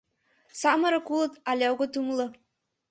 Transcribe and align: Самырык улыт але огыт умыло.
Самырык 0.61 1.07
улыт 1.13 1.33
але 1.49 1.65
огыт 1.73 1.93
умыло. 1.99 2.27